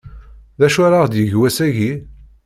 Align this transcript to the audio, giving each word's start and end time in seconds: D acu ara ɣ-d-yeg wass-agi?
D 0.59 0.61
acu 0.65 0.79
ara 0.87 1.03
ɣ-d-yeg 1.03 1.31
wass-agi? 1.39 1.91